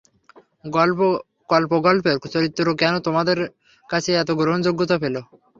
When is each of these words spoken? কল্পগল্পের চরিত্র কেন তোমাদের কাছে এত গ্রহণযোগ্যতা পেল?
কল্পগল্পের 1.49 2.15
চরিত্র 2.27 2.65
কেন 2.81 2.93
তোমাদের 3.07 3.37
কাছে 3.89 4.11
এত 4.15 4.29
গ্রহণযোগ্যতা 4.39 4.95
পেল? 5.03 5.15